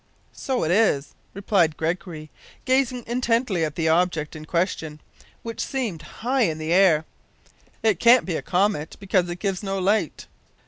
"So 0.33 0.63
it 0.63 0.71
is," 0.71 1.13
replied 1.35 1.77
Gregory, 1.77 2.31
gazing 2.65 3.03
intently 3.05 3.63
at 3.63 3.75
the 3.75 3.87
object 3.89 4.35
in 4.35 4.45
question, 4.45 4.99
which 5.43 5.63
seemed 5.63 6.01
high 6.01 6.47
up 6.47 6.53
in 6.53 6.57
the 6.57 6.73
air. 6.73 7.05
"It 7.83 7.99
can't 7.99 8.25
be 8.25 8.35
a 8.35 8.41
comet, 8.41 8.97
because 8.99 9.29
it 9.29 9.37
gives 9.37 9.61
no 9.61 9.77
light." 9.77 10.25